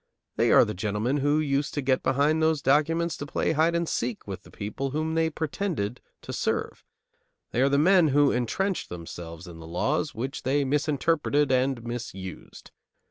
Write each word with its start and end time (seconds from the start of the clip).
They 0.35 0.51
are 0.51 0.65
the 0.65 0.73
gentlemen 0.73 1.17
who 1.17 1.37
used 1.37 1.75
to 1.75 1.79
get 1.83 2.01
behind 2.01 2.41
those 2.41 2.63
documents 2.63 3.15
to 3.17 3.27
play 3.27 3.51
hide 3.51 3.75
and 3.75 3.87
seek 3.87 4.25
with 4.25 4.41
the 4.41 4.49
people 4.49 4.89
whom 4.89 5.13
they 5.13 5.29
pretended 5.29 6.01
to 6.23 6.33
serve. 6.33 6.83
They 7.51 7.61
are 7.61 7.69
the 7.69 7.77
men 7.77 8.07
who 8.07 8.31
entrenched 8.31 8.89
themselves 8.89 9.45
in 9.45 9.59
the 9.59 9.67
laws 9.67 10.15
which 10.15 10.41
they 10.41 10.63
misinterpreted 10.65 11.51
and 11.51 11.83
misused. 11.83 12.71